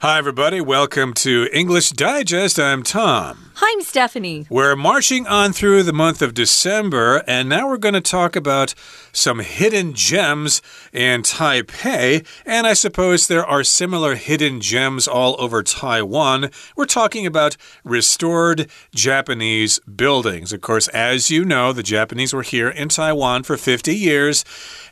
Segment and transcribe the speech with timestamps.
[0.00, 0.60] Hi, everybody.
[0.60, 2.60] Welcome to English Digest.
[2.60, 3.47] I'm Tom.
[3.60, 4.46] Hi, I'm Stephanie.
[4.48, 8.72] We're marching on through the month of December, and now we're going to talk about
[9.12, 10.62] some hidden gems
[10.92, 12.24] in Taipei.
[12.46, 16.50] And I suppose there are similar hidden gems all over Taiwan.
[16.76, 20.52] We're talking about restored Japanese buildings.
[20.52, 24.44] Of course, as you know, the Japanese were here in Taiwan for 50 years,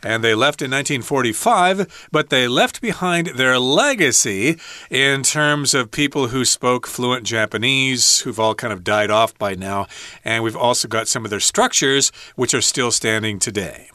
[0.03, 4.59] and they left in 1945, but they left behind their legacy
[4.91, 9.55] in terms of people who spoke fluent Japanese, who've all kind of died off by
[9.55, 9.87] now.
[10.25, 13.89] And we've also got some of their structures, which are still standing today.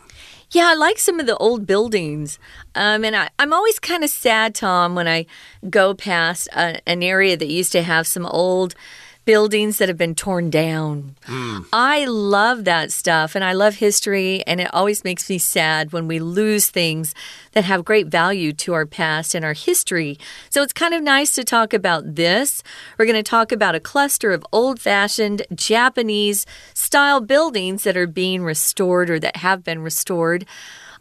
[0.52, 2.38] Yeah, I like some of the old buildings.
[2.76, 5.26] Um, and I, am always kind of sad, Tom, when I
[5.70, 8.76] go past a, an area that used to have some old
[9.32, 11.16] buildings that have been torn down.
[11.26, 11.66] Mm.
[11.72, 16.06] I love that stuff and I love history, and it always makes me sad when
[16.06, 17.16] we lose things
[17.54, 20.20] that have great value to our past and our history.
[20.50, 22.62] So it's kind of nice to talk about this.
[22.98, 28.08] We're going to talk about a cluster of old fashioned Japanese style buildings that are
[28.08, 30.46] being restored or that have been restored.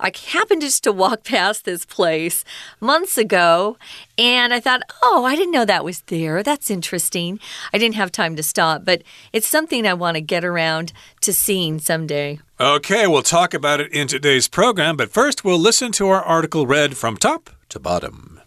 [0.01, 2.45] I happened just to walk past this place
[2.81, 3.77] months ago
[4.19, 6.43] and I thought, oh, I didn't know that was there.
[6.43, 7.39] That's interesting.
[7.73, 11.33] I didn't have time to stop, but it's something I want to get around to
[11.33, 12.41] seeing someday.
[12.59, 16.67] Okay, we'll talk about it in today's program, but first we'll listen to our article
[16.67, 18.41] read from top to bottom.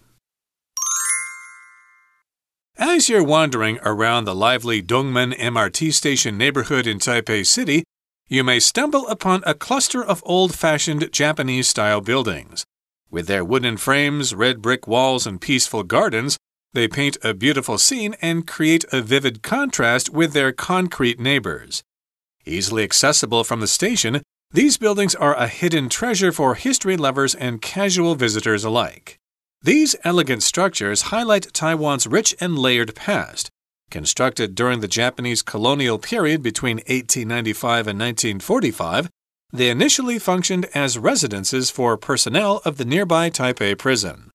[2.76, 7.84] As you're wandering around the lively Dongmen MRT station neighborhood in Taipei City,
[8.34, 12.66] you may stumble upon a cluster of old fashioned Japanese style buildings.
[13.12, 16.40] With their wooden frames, red brick walls, and peaceful gardens,
[16.74, 21.84] they paint a beautiful scene and create a vivid contrast with their concrete neighbors.
[22.44, 27.62] Easily accessible from the station, these buildings are a hidden treasure for history lovers and
[27.62, 29.20] casual visitors alike.
[29.62, 33.52] These elegant structures highlight Taiwan's rich and layered past,
[33.94, 39.08] Constructed during the Japanese colonial period between 1895 and 1945,
[39.52, 44.32] they initially functioned as residences for personnel of the nearby Taipei prison.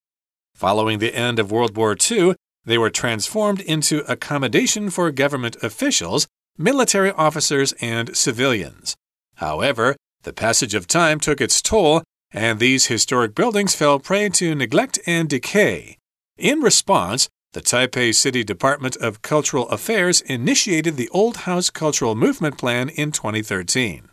[0.55, 6.29] Following the end of World War II, they were transformed into accommodation for government officials,
[6.57, 8.95] military officers, and civilians.
[9.39, 14.55] However, the passage of time took its toll, and these historic buildings fell prey to
[14.55, 15.97] neglect and decay.
[16.37, 22.59] In response, the Taipei City Department of Cultural Affairs initiated the Old House Cultural Movement
[22.59, 24.11] Plan in 2013.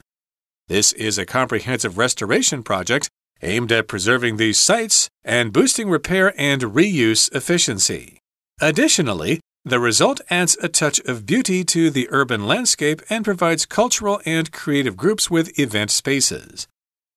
[0.68, 3.10] This is a comprehensive restoration project
[3.42, 8.20] aimed at preserving these sites and boosting repair and reuse efficiency.
[8.62, 14.22] Additionally, the result adds a touch of beauty to the urban landscape and provides cultural
[14.26, 16.68] and creative groups with event spaces.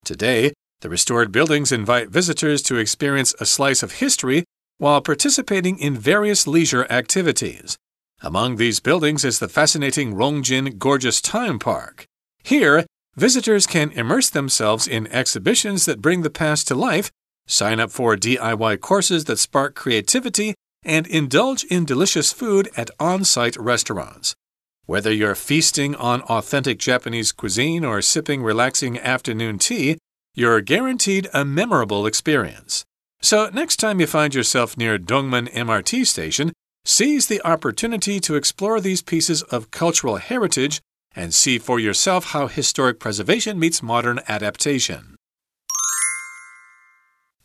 [0.05, 4.45] Today, the restored buildings invite visitors to experience a slice of history
[4.79, 7.77] while participating in various leisure activities.
[8.21, 12.07] Among these buildings is the fascinating Rongjin Gorgeous Time Park.
[12.43, 17.11] Here, visitors can immerse themselves in exhibitions that bring the past to life,
[17.47, 23.25] sign up for DIY courses that spark creativity, and indulge in delicious food at on
[23.25, 24.35] site restaurants.
[24.87, 29.99] Whether you're feasting on authentic Japanese cuisine or sipping relaxing afternoon tea,
[30.35, 32.85] you're guaranteed a memorable experience.
[33.21, 36.53] So, next time you find yourself near Dongmen MRT station,
[36.85, 40.81] seize the opportunity to explore these pieces of cultural heritage
[41.17, 45.17] and see for yourself how historic preservation meets modern adaptation.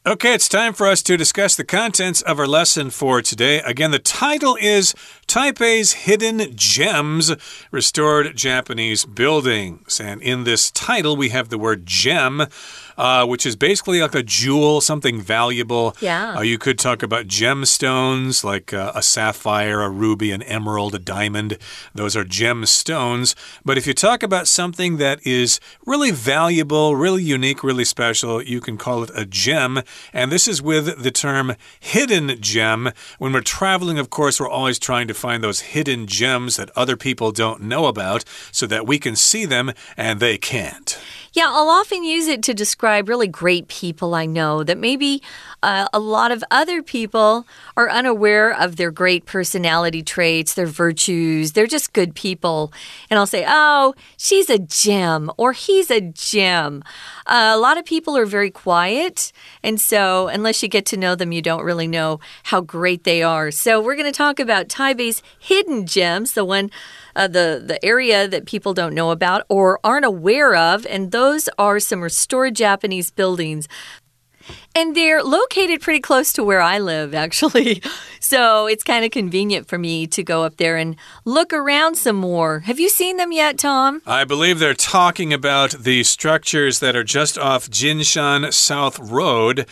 [0.06, 3.62] Okay, it's time for us to discuss the contents of our lesson for today.
[3.62, 4.94] Again, the title is
[5.28, 7.32] Taipei's Hidden Gems
[7.72, 10.02] Restored Japanese Buildings.
[10.02, 12.48] And in this title, we have the word gem
[12.98, 15.96] uh, which is basically like a jewel, something valuable.
[16.00, 16.36] Yeah.
[16.38, 21.00] Uh, you could talk about gemstones like uh, a sapphire, a ruby, an emerald, a
[21.00, 21.58] diamond.
[21.94, 23.36] Those are gemstones.
[23.66, 28.62] But if you talk about something that is really valuable, really unique, really special, you
[28.62, 29.82] can call it a gem.
[30.12, 32.92] And this is with the term hidden gem.
[33.18, 36.98] When we're traveling, of course, we're always trying to find those hidden gems that other
[36.98, 41.00] people don't know about so that we can see them and they can't.
[41.34, 45.24] Yeah, I'll often use it to describe really great people I know that maybe
[45.64, 51.54] uh, a lot of other people are unaware of their great personality traits, their virtues.
[51.54, 52.72] They're just good people.
[53.10, 56.84] And I'll say, oh, she's a gem or he's a gem.
[57.26, 59.32] Uh, a lot of people are very quiet.
[59.64, 63.24] And so, unless you get to know them, you don't really know how great they
[63.24, 63.50] are.
[63.50, 66.70] So, we're going to talk about Taipei's hidden gems, the one
[67.16, 71.50] uh, the the area that people don't know about or aren't aware of, and those
[71.58, 73.68] are some restored Japanese buildings.
[74.76, 77.82] And they're located pretty close to where I live, actually.
[78.20, 80.96] So it's kind of convenient for me to go up there and
[81.26, 82.60] look around some more.
[82.62, 84.02] Have you seen them yet, Tom?
[84.06, 89.66] I believe they're talking about the structures that are just off Jinshan South Road.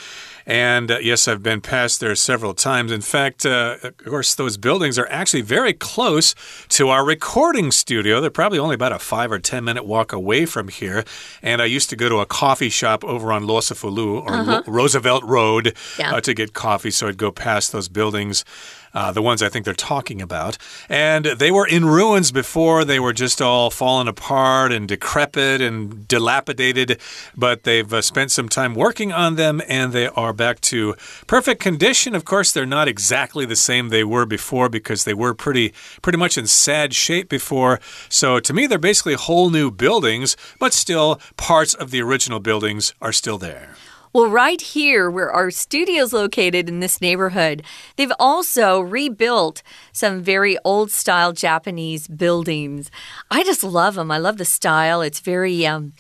[0.46, 2.92] And uh, yes, I've been past there several times.
[2.92, 6.36] In fact, uh, of course, those buildings are actually very close
[6.70, 8.22] to our recording studio.
[8.22, 11.04] They're probably only about a five or 10 minute walk away from here.
[11.42, 14.64] And I used to go to a coffee shop over on Losafulu or uh -huh.
[14.68, 16.14] Roosevelt Road yeah.
[16.14, 16.92] uh, to get coffee.
[16.92, 18.46] So I'd go past those buildings
[18.94, 20.58] uh, the ones I think they're talking about.
[20.90, 22.86] And they were in ruins before.
[22.86, 27.00] They were just all fallen apart and decrepit and dilapidated,
[27.36, 30.96] but they've uh, spent some time working on them and they are back to
[31.28, 32.16] perfect condition.
[32.16, 36.18] Of course, they're not exactly the same they were before because they were pretty, pretty
[36.18, 37.80] much in sad shape before.
[38.10, 42.94] So to me, they're basically whole new buildings, but still parts of the original buildings
[43.02, 43.76] are still there.
[44.14, 47.64] Well, right here, where our studio is located in this neighborhood,
[47.96, 49.64] they've also rebuilt
[49.94, 52.92] some very old style Japanese buildings.
[53.30, 54.12] I just love them.
[54.12, 55.02] I love the style.
[55.02, 55.94] It's very um,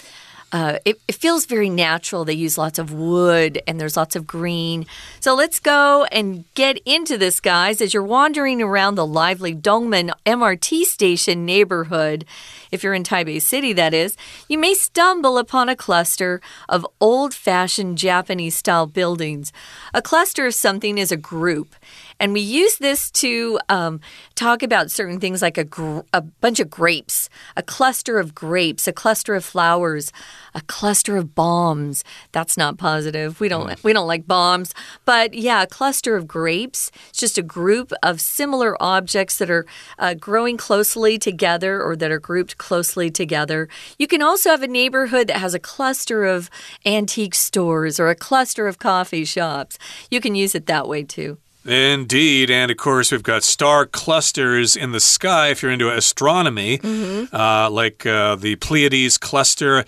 [0.51, 2.25] uh, it, it, feels very natural.
[2.25, 4.85] They use lots of wood and there's lots of green.
[5.19, 7.79] So let's go and get into this, guys.
[7.79, 12.25] As you're wandering around the lively Dongmen MRT station neighborhood,
[12.71, 14.17] if you're in Taipei City, that is,
[14.49, 19.53] you may stumble upon a cluster of old fashioned Japanese style buildings.
[19.93, 21.75] A cluster of something is a group.
[22.21, 23.99] And we use this to um,
[24.35, 25.65] talk about certain things like a,
[26.13, 30.13] a bunch of grapes, a cluster of grapes, a cluster of flowers,
[30.53, 32.03] a cluster of bombs.
[32.31, 33.39] That's not positive.
[33.39, 34.71] We don't we don't like bombs,
[35.03, 36.91] but yeah, a cluster of grapes.
[37.09, 39.65] It's just a group of similar objects that are
[39.97, 43.67] uh, growing closely together or that are grouped closely together.
[43.97, 46.51] You can also have a neighborhood that has a cluster of
[46.85, 49.79] antique stores or a cluster of coffee shops.
[50.11, 51.39] You can use it that way too.
[51.65, 52.49] Indeed.
[52.49, 57.03] And of course, we've got star clusters in the sky if you're into astronomy, mm
[57.03, 57.33] -hmm.
[57.33, 59.85] uh, like uh, the Pleiades cluster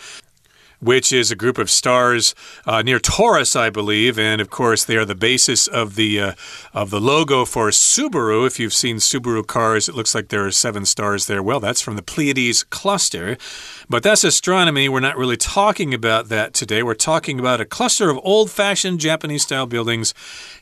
[0.83, 2.35] which is a group of stars
[2.65, 6.33] uh, near Taurus, I believe, and of course they are the basis of the uh,
[6.73, 8.45] of the logo for Subaru.
[8.45, 11.41] If you've seen Subaru cars, it looks like there are seven stars there.
[11.41, 13.37] Well, that's from the Pleiades cluster.
[13.89, 14.89] But that's astronomy.
[14.89, 16.83] We're not really talking about that today.
[16.83, 20.13] We're talking about a cluster of old fashioned Japanese style buildings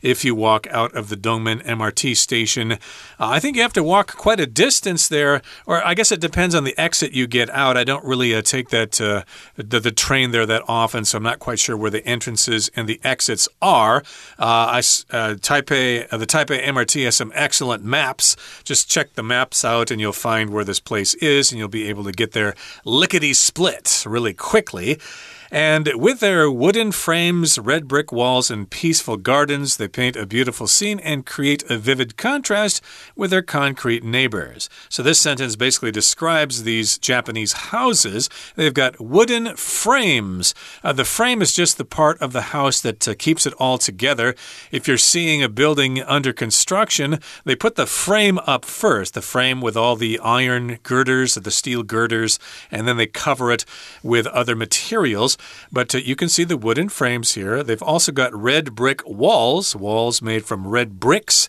[0.02, 2.72] if you walk out of the Dongmen MRT station.
[2.72, 2.76] Uh,
[3.18, 6.54] I think you have to walk quite a distance there, or I guess it depends
[6.54, 7.76] on the exit you get out.
[7.76, 9.22] I don't really uh, take that uh,
[9.56, 12.86] the, the train there that often, so I'm not quite sure where the entrances and
[12.86, 14.02] the exits are.
[14.38, 14.42] Uh,
[14.76, 18.36] I, uh, Taipei, uh, the Taipei MRT has some excellent maps.
[18.62, 21.88] Just check the maps out and you'll find where this place is, and you'll be
[21.88, 22.54] able to get there
[22.84, 24.98] lickety split really quickly.
[25.54, 30.66] And with their wooden frames, red brick walls, and peaceful gardens, they paint a beautiful
[30.66, 32.82] scene and create a vivid contrast
[33.14, 34.70] with their concrete neighbors.
[34.88, 38.30] So this sentence basically describes these Japanese houses.
[38.56, 40.54] They've got wooden frames.
[40.82, 43.76] Uh, the frame is just the part of the house that uh, keeps it all
[43.76, 44.34] together.
[44.70, 49.60] If you're seeing a building under construction, they put the frame up first, the frame
[49.60, 52.38] with all the iron girders, the steel girders,
[52.70, 53.66] and then they cover it
[54.02, 55.36] with other materials.
[55.70, 57.62] But uh, you can see the wooden frames here.
[57.62, 61.48] They've also got red brick walls, walls made from red bricks.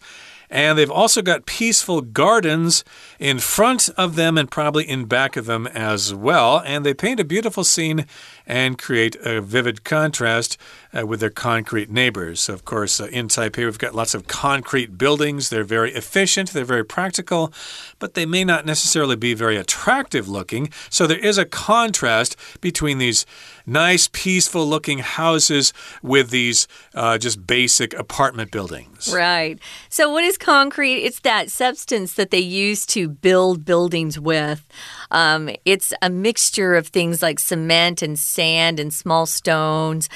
[0.50, 2.84] And they've also got peaceful gardens
[3.18, 6.62] in front of them and probably in back of them as well.
[6.64, 8.06] And they paint a beautiful scene
[8.46, 10.58] and create a vivid contrast
[10.98, 12.40] uh, with their concrete neighbors.
[12.42, 15.50] So, of course, uh, in Taipei, we've got lots of concrete buildings.
[15.50, 17.54] They're very efficient, they're very practical,
[18.00, 20.70] but they may not necessarily be very attractive looking.
[20.90, 23.26] So, there is a contrast between these
[23.66, 29.12] nice, peaceful looking houses with these uh, just basic apartment buildings.
[29.14, 29.60] Right.
[29.90, 31.04] So, what is concrete?
[31.04, 34.68] It's that substance that they use to build buildings with.
[35.12, 40.10] Um, it's a mixture of things like cement and sand and small stones.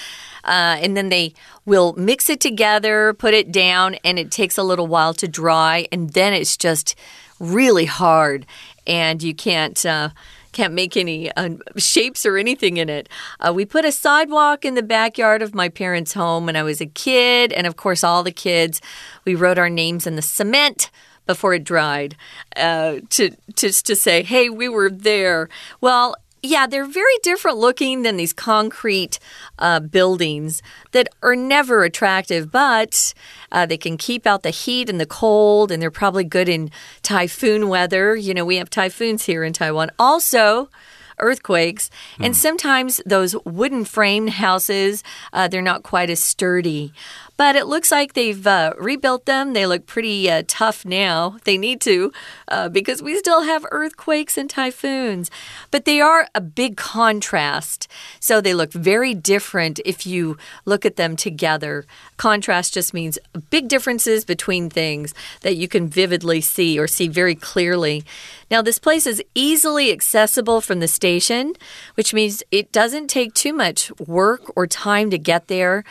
[0.48, 1.34] Uh, and then they
[1.66, 5.88] will mix it together, put it down, and it takes a little while to dry.
[5.92, 6.96] And then it's just
[7.40, 8.46] really hard,
[8.86, 9.86] and you can't.
[9.86, 10.10] Uh,
[10.54, 13.08] can't make any uh, shapes or anything in it.
[13.40, 16.82] Uh, we put a sidewalk in the backyard of my parents' home when I was
[16.82, 18.82] a kid, and of course, all the kids,
[19.24, 20.90] we wrote our names in the cement
[21.28, 22.16] before it dried
[22.56, 25.48] uh, to, to to say, "Hey, we were there."
[25.80, 29.20] Well, yeah, they're very different looking than these concrete
[29.60, 33.14] uh, buildings that are never attractive, but
[33.52, 36.72] uh, they can keep out the heat and the cold, and they're probably good in
[37.02, 38.16] typhoon weather.
[38.16, 39.92] You know, we have typhoons here in Taiwan.
[39.98, 40.70] Also,
[41.20, 41.90] earthquakes.
[42.20, 46.94] And sometimes those wooden framed houses, uh, they're not quite as sturdy.
[47.38, 49.54] But it looks like they've uh, rebuilt them.
[49.54, 51.38] They look pretty uh, tough now.
[51.44, 52.12] They need to
[52.48, 55.30] uh, because we still have earthquakes and typhoons.
[55.70, 57.88] But they are a big contrast.
[58.20, 61.86] So they look very different if you look at them together.
[62.18, 63.20] Contrast just means
[63.52, 68.04] big differences between things that you can vividly see or see very clearly.
[68.50, 71.54] Now, this place is easily accessible from the station,
[71.96, 75.84] which means it doesn't take too much work or time to get there.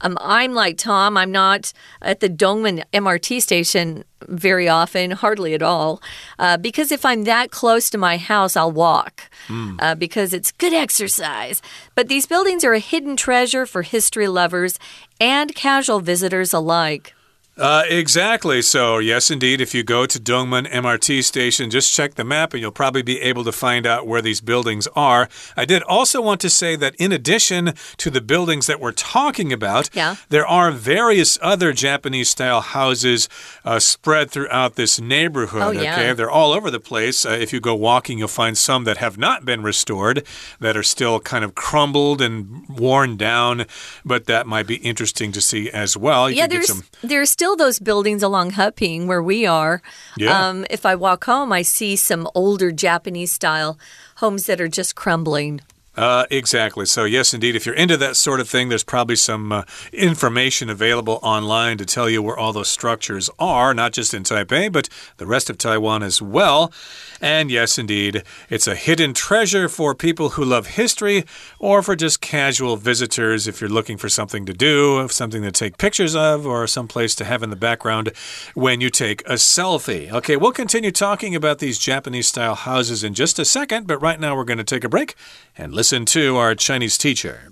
[0.00, 5.62] Um, I'm like Tom, I'm not at the Dongmen MRT station very often, hardly at
[5.62, 6.00] all,
[6.38, 9.76] uh, because if I'm that close to my house, I'll walk mm.
[9.80, 11.60] uh, because it's good exercise.
[11.94, 14.78] But these buildings are a hidden treasure for history lovers
[15.20, 17.14] and casual visitors alike.
[17.56, 18.60] Uh, exactly.
[18.62, 22.60] So, yes, indeed, if you go to Dongmen MRT station, just check the map and
[22.60, 25.28] you'll probably be able to find out where these buildings are.
[25.56, 29.52] I did also want to say that in addition to the buildings that we're talking
[29.52, 30.16] about, yeah.
[30.30, 33.28] there are various other Japanese style houses
[33.64, 35.62] uh, spread throughout this neighborhood.
[35.62, 35.92] Oh, yeah.
[35.92, 37.24] Okay, they're all over the place.
[37.24, 40.26] Uh, if you go walking, you'll find some that have not been restored,
[40.58, 43.66] that are still kind of crumbled and worn down,
[44.04, 46.28] but that might be interesting to see as well.
[46.28, 46.82] You yeah, there's, some...
[47.00, 49.82] there's still still those buildings along Heping where we are.
[50.16, 50.48] Yeah.
[50.48, 53.78] Um, if I walk home, I see some older Japanese style
[54.16, 55.60] homes that are just crumbling.
[55.96, 56.86] Uh, exactly.
[56.86, 60.68] So, yes, indeed, if you're into that sort of thing, there's probably some uh, information
[60.68, 64.88] available online to tell you where all those structures are, not just in Taipei, but
[65.18, 66.72] the rest of Taiwan as well.
[67.20, 71.24] And yes, indeed, it's a hidden treasure for people who love history
[71.58, 75.78] or for just casual visitors if you're looking for something to do, something to take
[75.78, 78.10] pictures of, or some place to have in the background
[78.54, 80.10] when you take a selfie.
[80.12, 84.18] Okay, we'll continue talking about these Japanese style houses in just a second, but right
[84.18, 85.14] now we're going to take a break
[85.57, 87.51] and listen to our Chinese teacher.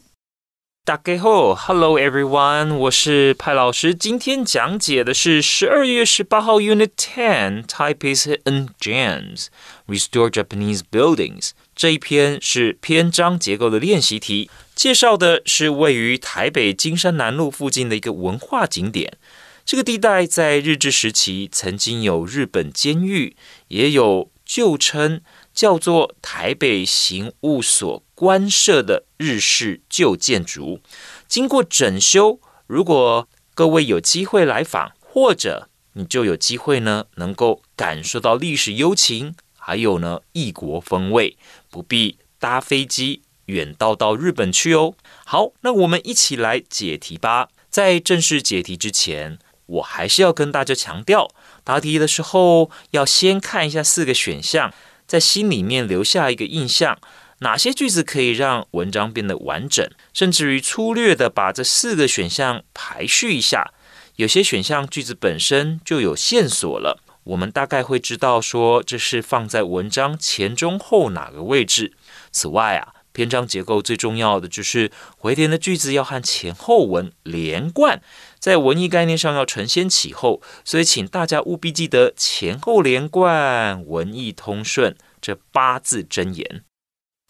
[0.86, 3.94] 大家好，Hello everyone，我是派老师。
[3.94, 9.48] 今天讲解的是十二月十八号 Unit Ten Taipei's Hidden Gems
[9.86, 19.18] Restore Japanese Buildings 这一篇是篇章结构的练习题，介绍的是位于台北金山南路附近的一个文化景点。
[19.66, 23.36] 这个地带在日治时期曾经有日本监狱，
[23.68, 25.20] 也有旧称。
[25.53, 30.81] 叫做台北刑务所官舍的日式旧建筑，
[31.29, 32.41] 经过整修。
[32.67, 41.37] 如果各位有机会来访，或者你就有机会呢，能够感受到历史幽情，还有呢异国风味，
[41.69, 44.95] 不必搭飞机远道到日本去哦。
[45.27, 47.51] 好，那我们一起来解题吧。
[47.69, 51.31] 在正式解题之前，我还是要跟大家强调，
[51.63, 54.73] 答题的时候要先看一下四个选项。
[55.13, 56.99] 在心里面留下一个印象，
[57.41, 59.87] 哪些句子可以让文章变得完整？
[60.15, 63.75] 甚至于粗略的把这四个选项排序一下。
[64.17, 71.93] 有些选项句子本身就有线索了，我们大概会知道说这是放在文章前中后哪个位置。
[72.31, 72.95] 此外啊。
[73.15, 78.01] 篇章结构最重要的就是回填的句子要和前后文连贯，
[78.43, 86.65] 在文艺概念上要承先启后，所以请大家务必记得前后连贯、文艺通顺这八字真言。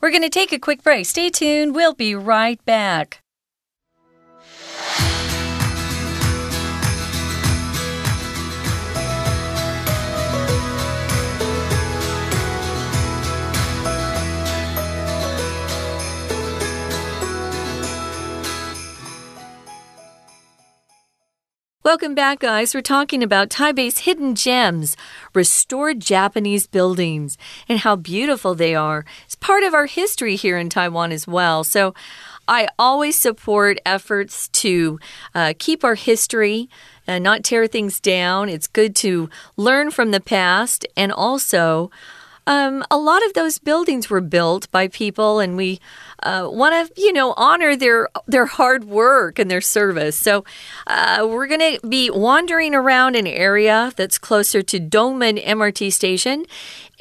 [0.01, 1.05] We're going to take a quick break.
[1.05, 1.73] Stay tuned.
[1.75, 3.19] We'll be right back.
[21.85, 22.77] Welcome back, guys.
[22.77, 24.97] We're talking about Taipei's hidden gems,
[25.35, 27.37] restored Japanese buildings,
[27.69, 29.05] and how beautiful they are.
[29.25, 31.65] It's part of our history here in Taiwan as well.
[31.65, 31.93] So
[32.47, 35.01] I always support efforts to
[35.35, 36.69] uh, keep our history
[37.05, 38.49] and not tear things down.
[38.49, 41.91] It's good to learn from the past and also.
[42.47, 45.81] Um, a lot of those buildings were built by people, and we
[46.23, 50.17] uh, want to, you know, honor their their hard work and their service.
[50.17, 50.45] So
[50.87, 56.47] uh, we're going to be wandering around an area that's closer to Dongmen MRT station,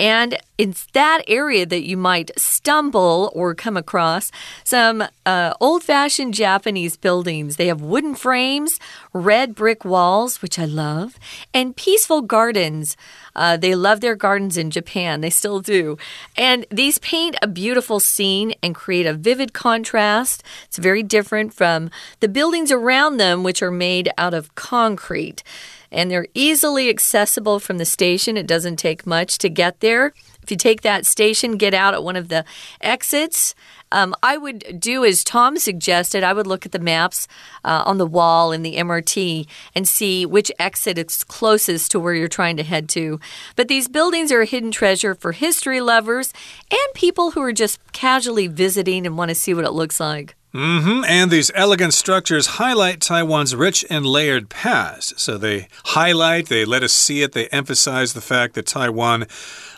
[0.02, 4.32] and it's that area that you might stumble or come across
[4.64, 7.58] some uh, old fashioned Japanese buildings.
[7.58, 8.80] They have wooden frames,
[9.14, 11.20] red brick walls, which I love,
[11.54, 12.98] and peaceful gardens.
[13.36, 15.22] Uh, they love their gardens in Japan.
[15.22, 16.00] They still do.
[16.36, 20.44] And these paint a beautiful scene and create a vivid contrast.
[20.66, 21.92] It's very different from
[22.22, 25.44] the buildings around them, which are made out of concrete.
[25.92, 28.38] And they're easily accessible from the station.
[28.38, 30.14] It doesn't take much to get there.
[30.42, 32.46] If you take that station, get out at one of the
[32.80, 33.54] exits.
[33.92, 36.24] Um, I would do as Tom suggested.
[36.24, 37.28] I would look at the maps
[37.64, 42.14] uh, on the wall in the MRT and see which exit is closest to where
[42.14, 43.20] you're trying to head to.
[43.56, 46.34] But these buildings are a hidden treasure for history lovers
[46.70, 50.36] and people who are just casually visiting and want to see what it looks like.
[50.54, 51.06] Mm -hmm.
[51.08, 55.20] And these elegant structures highlight Taiwan's rich and layered past.
[55.20, 59.26] So they highlight, they let us see it, they emphasize the fact that Taiwan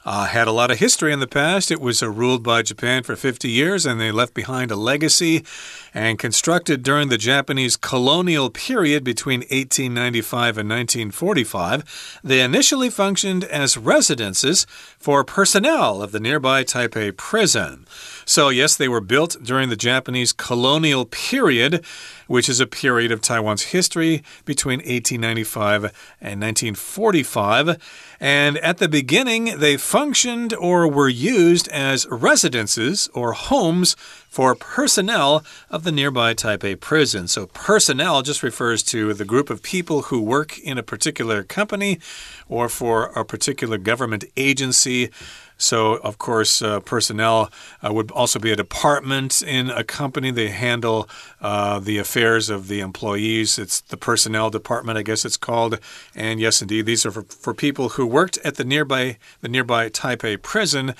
[0.05, 1.71] uh, had a lot of history in the past.
[1.71, 5.45] It was uh, ruled by Japan for 50 years, and they left behind a legacy.
[5.93, 13.77] And constructed during the Japanese colonial period between 1895 and 1945, they initially functioned as
[13.77, 14.65] residences
[14.97, 17.85] for personnel of the nearby Taipei prison.
[18.25, 21.85] So, yes, they were built during the Japanese colonial period,
[22.27, 25.83] which is a period of Taiwan's history between 1895
[26.19, 28.12] and 1945.
[28.23, 33.97] And at the beginning, they functioned or were used as residences or homes
[34.29, 37.27] for personnel of the nearby Taipei prison.
[37.27, 41.99] So, personnel just refers to the group of people who work in a particular company
[42.47, 45.09] or for a particular government agency.
[45.57, 47.51] So, of course, uh, personnel
[47.85, 50.31] uh, would also be a department in a company.
[50.31, 51.07] They handle
[51.41, 53.57] uh, the affairs of the employees.
[53.57, 55.79] It's the personnel department, I guess it's called.
[56.15, 59.89] And yes, indeed, these are for, for people who worked at the nearby the nearby
[59.89, 60.95] Taipei prison,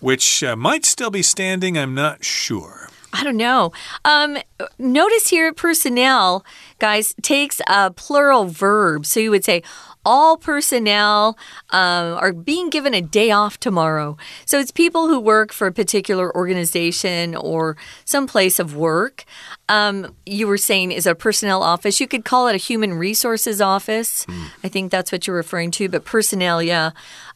[0.00, 1.76] which uh, might still be standing.
[1.76, 2.88] I'm not sure.
[3.12, 3.72] I don't know.
[4.04, 4.38] Um,
[4.78, 6.44] notice here, personnel,
[6.78, 9.04] guys, takes a plural verb.
[9.04, 9.62] So you would say,
[10.04, 11.36] all personnel
[11.70, 14.16] um, are being given a day off tomorrow.
[14.46, 19.24] So it's people who work for a particular organization or some place of work.
[19.68, 22.00] Um, you were saying is a personnel office.
[22.00, 24.26] You could call it a human resources office.
[24.26, 24.46] Mm.
[24.64, 25.88] I think that's what you're referring to.
[25.88, 26.90] But personnel, yeah.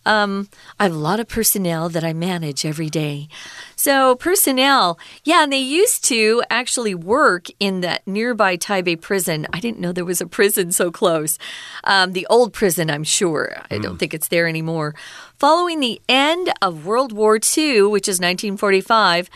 [0.06, 3.28] Um, I have a lot of personnel that I manage every day.
[3.76, 9.46] So, personnel, yeah, and they used to actually work in that nearby Taipei prison.
[9.52, 11.38] I didn't know there was a prison so close.
[11.84, 13.62] Um, the old prison, I'm sure.
[13.70, 13.98] I don't mm.
[13.98, 14.94] think it's there anymore.
[15.38, 19.28] Following the end of World War II, which is 1945,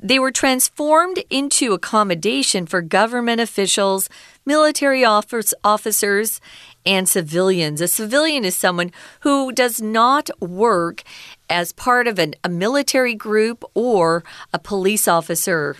[0.00, 4.08] they were transformed into accommodation for government officials,
[4.44, 6.40] military officers,
[6.84, 7.80] and civilians.
[7.80, 11.02] A civilian is someone who does not work
[11.48, 15.76] as part of an, a military group or a police officer.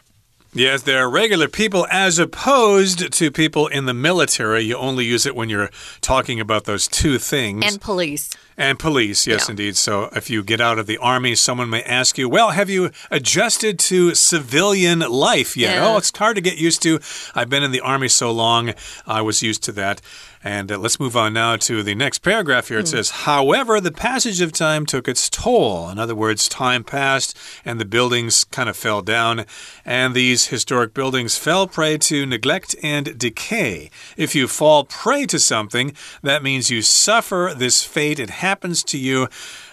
[0.56, 4.62] Yes, there are regular people as opposed to people in the military.
[4.62, 7.64] You only use it when you're talking about those two things.
[7.66, 8.30] And police.
[8.56, 9.52] And police, yes, yeah.
[9.52, 9.76] indeed.
[9.76, 12.90] So if you get out of the army, someone may ask you, Well, have you
[13.10, 15.76] adjusted to civilian life yet?
[15.76, 15.88] Yeah.
[15.88, 17.00] Oh, it's hard to get used to.
[17.34, 18.74] I've been in the army so long,
[19.06, 20.00] I was used to that.
[20.44, 22.78] And uh, let's move on now to the next paragraph here.
[22.78, 22.90] It mm.
[22.90, 25.88] says, However, the passage of time took its toll.
[25.88, 29.46] In other words, time passed and the buildings kind of fell down,
[29.86, 33.90] and these historic buildings fell prey to neglect and decay.
[34.18, 38.20] If you fall prey to something, that means you suffer this fate.
[38.20, 39.28] It happens to you.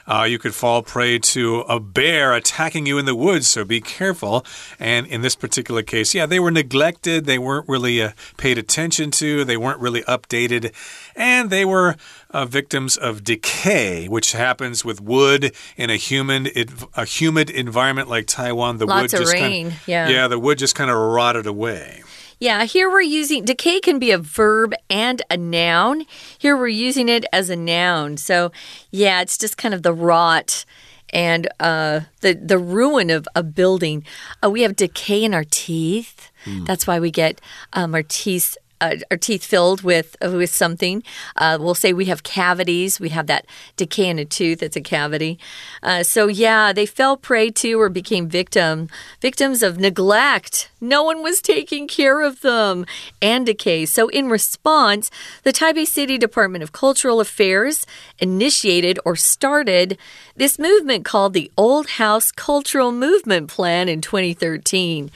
[0.07, 3.79] Uh, you could fall prey to a bear attacking you in the woods, so be
[3.79, 4.45] careful.
[4.79, 7.25] And in this particular case, yeah, they were neglected.
[7.25, 9.45] They weren't really uh, paid attention to.
[9.45, 10.73] They weren't really updated.
[11.15, 11.95] And they were
[12.31, 16.49] uh, victims of decay, which happens with wood in a humid,
[16.95, 18.77] a humid environment like Taiwan.
[18.77, 20.09] The Lots wood just rain, kind of, yeah.
[20.09, 22.03] Yeah, the wood just kind of rotted away.
[22.41, 26.07] Yeah, here we're using decay can be a verb and a noun.
[26.39, 28.17] Here we're using it as a noun.
[28.17, 28.51] So,
[28.89, 30.65] yeah, it's just kind of the rot
[31.13, 34.03] and uh, the the ruin of a building.
[34.43, 36.31] Uh, we have decay in our teeth.
[36.45, 36.65] Mm.
[36.65, 37.39] That's why we get
[37.73, 41.03] um, our teeth uh, our teeth filled with with something.
[41.37, 42.99] Uh, we'll say we have cavities.
[42.99, 43.45] We have that
[43.77, 44.61] decay in a tooth.
[44.61, 45.39] It's a cavity.
[45.83, 48.89] Uh, so yeah, they fell prey to or became victim
[49.21, 50.69] victims of neglect.
[50.81, 52.85] No one was taking care of them
[53.21, 53.85] and decay.
[53.85, 55.11] So in response,
[55.43, 57.85] the Taipei City Department of Cultural Affairs
[58.17, 59.97] initiated or started
[60.35, 65.11] this movement called the Old House Cultural Movement Plan in 2013.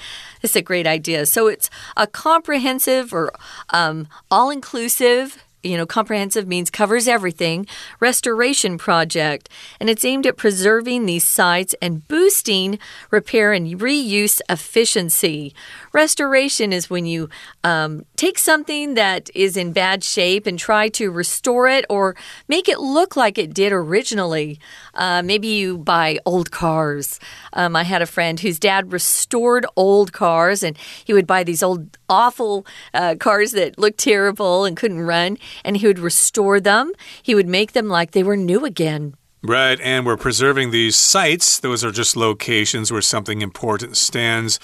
[0.45, 1.25] It's a great idea.
[1.25, 3.33] So it's a comprehensive or
[3.71, 7.65] um, all inclusive you know, comprehensive means covers everything,
[7.99, 9.49] restoration project.
[9.79, 12.77] And it's aimed at preserving these sites and boosting
[13.09, 15.55] repair and reuse efficiency.
[15.95, 17.29] Restoration is when you
[17.63, 22.17] um, take something that is in bad shape and try to restore it or
[22.49, 24.59] make it look like it did originally.
[24.93, 27.17] Uh, maybe you buy old cars.
[27.53, 31.63] Um, I had a friend whose dad restored old cars, and he would buy these
[31.63, 35.37] old, awful uh, cars that looked terrible and couldn't run.
[35.63, 36.91] and he would restore them.
[37.23, 39.15] He would make them like they were new again.
[39.47, 41.59] Right, and we're preserving these sites.
[41.59, 44.59] Those are just locations where something important stands.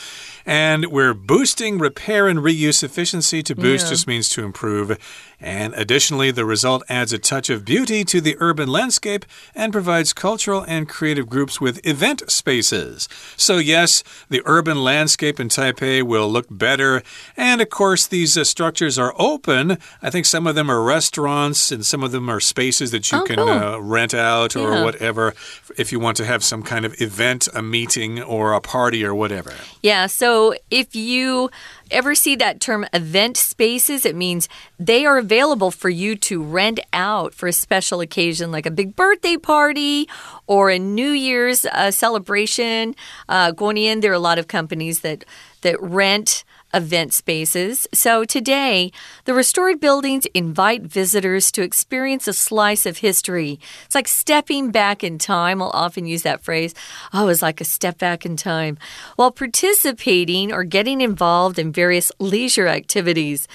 [0.45, 3.41] And we're boosting repair and reuse efficiency.
[3.43, 3.89] To boost Yeah.
[3.91, 4.97] just means to improve.
[5.39, 9.25] And additionally, the result adds a touch of beauty to the urban landscape
[9.55, 13.09] and provides cultural and creative groups with event spaces.
[13.37, 17.01] So, yes, the urban landscape in Taipei will look better.
[17.35, 19.79] And of course, these uh, structures are open.
[20.03, 23.17] I think some of them are restaurants and some of them are spaces that you
[23.19, 23.49] Oh, can cool.
[23.49, 24.83] uh, rent out or Yeah.
[24.83, 25.33] whatever
[25.75, 29.15] if you want to have some kind of event, a meeting, or a party or
[29.15, 29.53] whatever.
[29.81, 30.30] Yeah, so
[30.69, 31.49] if you
[31.89, 34.47] ever see that term event spaces, it means
[34.79, 38.95] they are available for you to rent out for a special occasion like a big
[38.95, 40.07] birthday party
[40.47, 42.95] or a New Year's uh, celebration.
[43.29, 43.99] Uh, in.
[44.01, 45.23] there are a lot of companies that
[45.61, 47.87] that rent event spaces.
[47.93, 48.91] So today,
[49.25, 53.59] the restored buildings invite visitors to experience a slice of history.
[53.85, 55.61] It's like stepping back in time.
[55.61, 56.73] I'll often use that phrase.
[57.13, 58.77] Oh, it's like a step back in time.
[59.15, 63.47] While participating or getting involved in various leisure activities.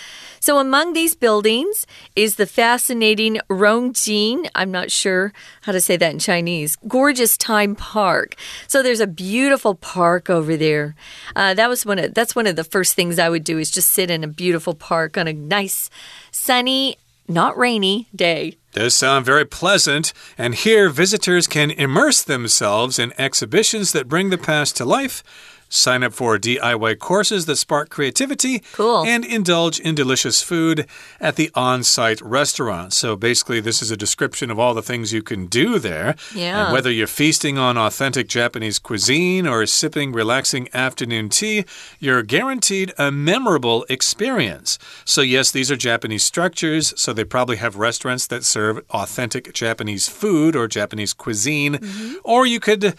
[0.46, 4.48] So among these buildings is the fascinating Rongjin.
[4.54, 5.32] I'm not sure
[5.62, 6.76] how to say that in Chinese.
[6.87, 8.37] Gorgeous Time Park.
[8.68, 10.94] So there's a beautiful park over there.
[11.35, 13.72] Uh, that was one of that's one of the first things I would do is
[13.72, 15.90] just sit in a beautiful park on a nice,
[16.30, 18.56] sunny, not rainy day.
[18.70, 24.38] Does sound very pleasant, and here visitors can immerse themselves in exhibitions that bring the
[24.38, 25.24] past to life.
[25.68, 29.05] Sign up for DIY courses that spark creativity Cool.
[29.05, 30.87] and indulge in delicious food
[31.20, 32.92] at the on site restaurant.
[32.92, 36.14] So basically, this is a description of all the things you can do there.
[36.35, 36.64] Yeah.
[36.66, 41.64] And whether you're feasting on authentic Japanese cuisine or sipping relaxing afternoon tea,
[41.98, 44.79] you're guaranteed a memorable experience.
[45.05, 50.09] So, yes, these are Japanese structures, so they probably have restaurants that serve authentic Japanese
[50.09, 51.74] food or Japanese cuisine.
[51.74, 52.14] Mm-hmm.
[52.24, 52.94] Or you could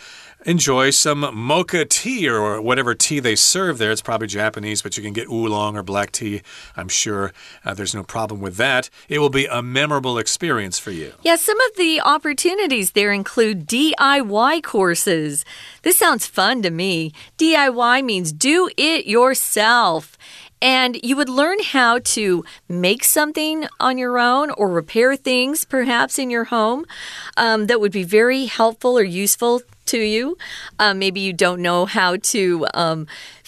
[0.45, 3.91] enjoy some matcha tea or whatever tea they serve there.
[3.91, 6.41] It's probably Japanese, but you can get oolong or black tea.
[6.75, 7.33] I'm sure
[7.65, 8.89] uh, there's no problem with that.
[9.09, 11.13] It will be a memorable experience for you.
[11.21, 15.43] Yeah, some of the opportunities there include DIY courses.
[15.81, 17.13] This sounds fun to me.
[17.37, 20.17] DIY means do it yourself.
[20.59, 26.17] And you would learn how to make something on your own or repair things perhaps
[26.17, 26.85] in your home
[27.35, 30.37] um, that would be very helpful or useful to you.
[30.79, 32.67] Um, maybe you don't know how to.
[32.73, 33.07] Um,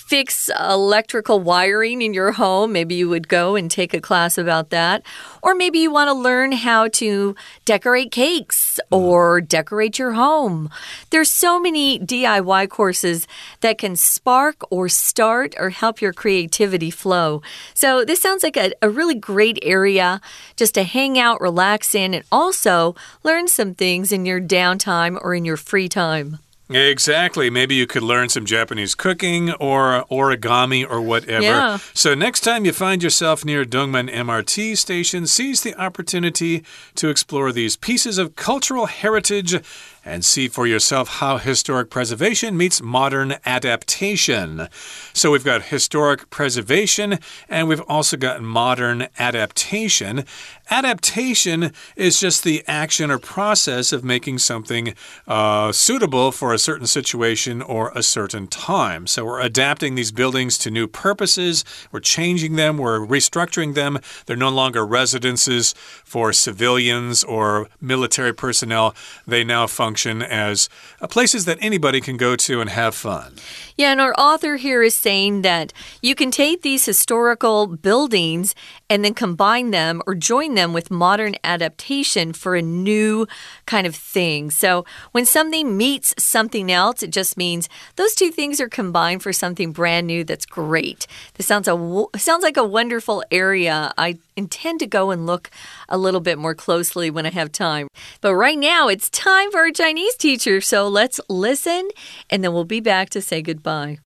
[0.09, 2.73] fix electrical wiring in your home.
[2.73, 5.03] Maybe you would go and take a class about that.
[5.43, 9.03] Or maybe you want to learn how to decorate cakes mm-hmm.
[9.03, 10.71] or decorate your home.
[11.11, 13.27] There's so many DIY courses
[13.61, 17.43] that can spark or start or help your creativity flow.
[17.75, 20.21] So this sounds like a, a really great area
[20.55, 25.35] just to hang out, relax in, and also learn some things in your downtime or
[25.35, 26.39] in your free time.
[26.69, 27.49] Exactly.
[27.49, 31.41] Maybe you could learn some Japanese cooking or origami or whatever.
[31.41, 31.77] Yeah.
[31.93, 36.63] So, next time you find yourself near Dongmen MRT station, seize the opportunity
[36.95, 39.61] to explore these pieces of cultural heritage
[40.05, 44.67] and see for yourself how historic preservation meets modern adaptation.
[45.13, 50.25] So, we've got historic preservation and we've also got modern adaptation.
[50.71, 54.93] Adaptation is just the action or process of making something
[55.27, 59.07] uh, suitable for a certain situation or a certain time.
[59.07, 63.99] So we're adapting these buildings to new purposes, we're changing them, we're restructuring them.
[64.25, 68.95] They're no longer residences for civilians or military personnel.
[69.27, 69.88] They now function
[70.21, 70.69] as
[71.01, 73.35] uh, places that anybody can go to and have fun.
[73.75, 75.71] Yeah, and our author here is saying that
[76.01, 78.53] you can take these historical buildings
[78.89, 83.27] and then combine them or join them with modern adaptation for a new
[83.65, 84.51] kind of thing.
[84.51, 89.31] So when something meets something else, it just means those two things are combined for
[89.31, 91.07] something brand new that's great.
[91.35, 93.93] This sounds a sounds like a wonderful area.
[93.97, 95.50] I intend to go and look
[95.88, 97.88] a little bit more closely when I have time.
[98.20, 100.60] But right now, it's time for our Chinese teacher.
[100.60, 101.88] So let's listen,
[102.28, 103.98] and then we'll be back to say goodbye.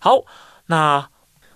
[0.00, 0.24] 好，
[0.66, 1.10] 那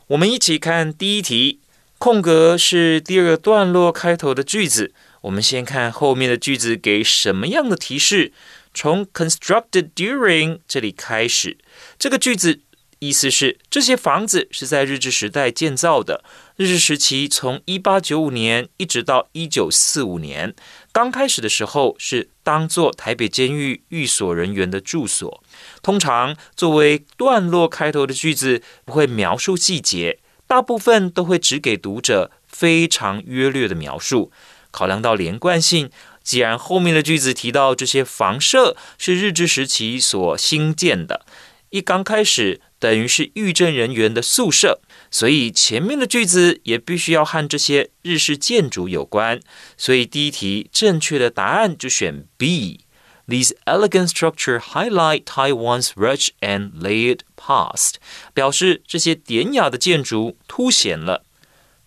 [0.08, 1.60] 我们一起看第一题，
[1.98, 4.92] 空格是第二个段落开头的句子。
[5.22, 8.32] 我们先看后面的句子给什么样的提示。
[8.72, 11.58] 从 constructed during 这里开始，
[11.98, 12.60] 这个句子
[12.99, 16.23] 意思是这些房子是在日治时代建造的。
[16.55, 20.55] 日治时期从一八九五年一直到一九四五年，
[20.91, 25.43] 刚开始的时候是当做台北监狱寓所人员的住所。
[25.81, 34.31] 通常作为段落开头的句子不会描述细节，大部分都会只给读者非常约略的描述。
[34.71, 35.89] 考量到连贯性，
[36.21, 41.24] 既然后面的句子提到这些房舍是日治时期所兴建的，
[41.69, 44.79] 一刚开始等于是狱政人员的宿舍，
[45.11, 49.39] 所以前面的句子也必须要和这些日式建筑有关。
[49.77, 52.81] 所以第一题正确的答案就选 B。
[53.27, 57.95] These elegant structure highlight Taiwan's rich and layered past，
[58.35, 61.23] 表示这些典雅的建筑凸显了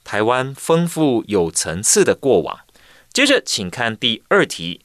[0.02, 2.58] 台湾丰富有层次的过往。
[3.12, 4.80] 接着，请看第二题。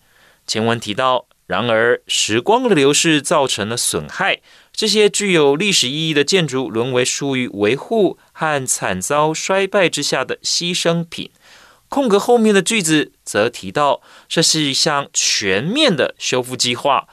[0.45, 4.39] 前文提到，然而时光的流逝造成了损害，
[4.71, 11.29] 这些具有历史意义的建筑沦为疏于维护和惨遭衰败之下的牺牲品。
[11.89, 17.07] 空格后面的句子则提到，这是一项全面的修复计划，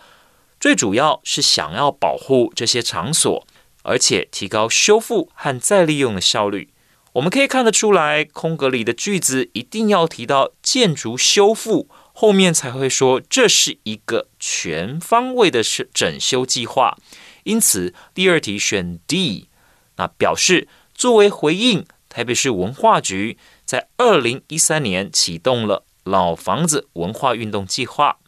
[0.59, 3.47] 最主要是想要保护这些场所，
[3.83, 6.71] 而且提高修复和再利用的效率。
[7.15, 11.89] 我们可以看得出来，空格里的句子一定要提到建筑修复，
[12.21, 16.99] 后面才会说这是一个全方位的整整修计划。
[17.45, 19.49] 因此，第二题选 D，
[19.97, 28.19] 那表示作为回应，台北市文化局在二零一三年启动了老房子文化运动计划。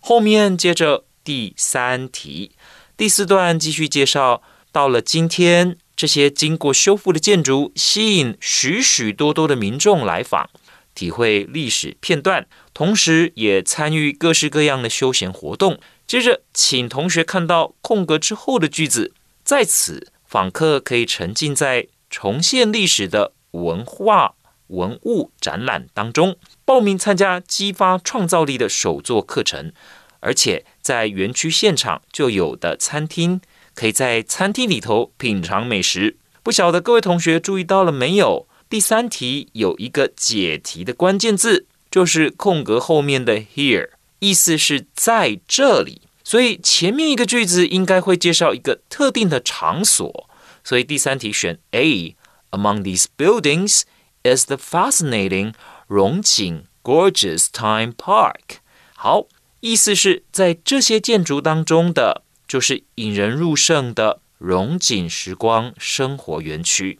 [0.00, 2.52] 后面接着第三题，
[2.96, 4.40] 第四段继续介绍，
[4.72, 5.76] 到了今天。
[5.94, 10.48] 这些经过修复的建筑吸引许许多多的民众来访，
[10.94, 15.78] 体会历史片段，同时也参与各式各样的休闲活动。
[16.06, 19.12] 接着，请同学看到空格之后的句子，
[19.44, 24.34] 在此访客可以沉浸在重现历史的文化
[24.68, 29.72] 文物展览当中，报名参加激发创造力的手作课程，
[30.20, 33.40] 而且在园区现场就有的餐厅。
[33.74, 38.46] 可以在餐厅里头品尝美食，不晓得各位同学注意到了没有？
[38.68, 46.02] 第三题有一个解题的关键字，就是空格后面的 here，意思是在这里。
[46.24, 50.28] 所以前面一个句子应该会介绍一个特定的场所，
[50.64, 52.16] 所以第三题选 A。
[52.50, 53.82] Among these buildings
[54.24, 55.54] is the fascinating
[55.86, 58.58] 荣景 Gorgeous Time Park。
[58.94, 59.26] 好，
[59.60, 62.22] 意思是在这些建筑当中的。
[62.48, 66.98] 就是引人入胜的荣景时光生活园区。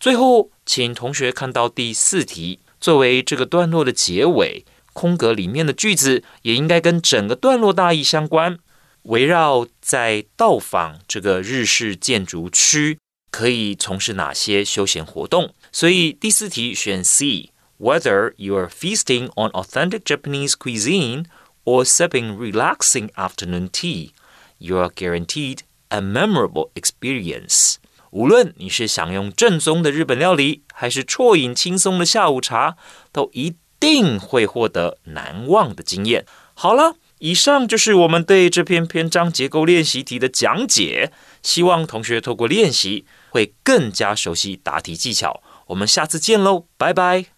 [0.00, 8.59] 最后，请同学看到第四题，作为这个段落的结尾，空格里面的句子也应该跟整个段落大意相关。
[9.03, 12.99] 围绕在到访这个日式建筑区，
[13.31, 15.53] 可以从事哪些休闲活动？
[15.71, 21.27] 所以第四题选 C。Whether you are feasting on authentic Japanese cuisine
[21.63, 24.11] or sipping relaxing afternoon tea.
[24.57, 27.75] You are guaranteed a memorable experience。
[28.14, 32.76] 无论你是享用正宗的日本料理，还是啜饮轻松的下午茶，
[33.10, 36.24] 都一定会获得难忘的经验。
[36.54, 41.10] 好了，以上就是我们对这篇篇章结构练习题的讲解。
[41.42, 45.42] 希望同学透过练习，会更加熟悉答题技巧。
[45.66, 47.33] 我们下次见喽，拜拜。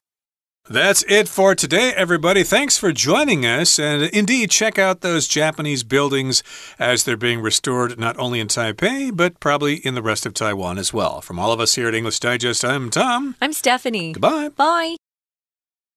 [0.69, 2.43] That's it for today, everybody.
[2.43, 3.79] Thanks for joining us.
[3.79, 6.43] And indeed, check out those Japanese buildings
[6.79, 10.79] as they're being restored not only in Taipei, but probably in the rest of Taiwan
[10.79, 11.21] as well.
[11.21, 13.37] From all of us here at English Digest, I'm Tom.
[13.41, 14.13] I'm Stephanie.
[14.13, 14.49] Goodbye.
[14.49, 14.97] Bye.